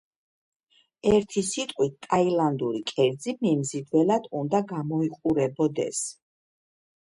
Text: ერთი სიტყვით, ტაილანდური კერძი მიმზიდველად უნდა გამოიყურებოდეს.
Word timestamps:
ერთი 1.09 1.43
სიტყვით, 1.49 1.93
ტაილანდური 2.05 2.81
კერძი 2.93 3.35
მიმზიდველად 3.43 4.27
უნდა 4.41 4.63
გამოიყურებოდეს. 4.73 6.03